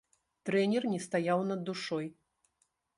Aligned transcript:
Трэнер 0.49 0.87
не 0.95 0.99
стаяў 1.05 1.39
над 1.53 1.59
душой. 1.71 2.13